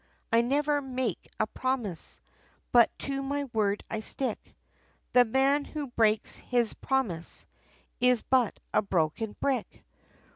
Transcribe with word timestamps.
I 0.33 0.41
never 0.41 0.81
make 0.81 1.27
a 1.39 1.45
promise, 1.45 2.21
But 2.71 2.89
to 3.05 3.21
my 3.21 3.43
word, 3.53 3.83
I 3.87 3.99
stick. 3.99 4.55
The 5.13 5.25
man, 5.25 5.63
who 5.63 5.91
breaks 5.91 6.37
his 6.37 6.73
promise, 6.73 7.45
Is 7.99 8.23
but 8.23 8.59
a 8.73 8.81
broken 8.81 9.35
brick." 9.39 9.83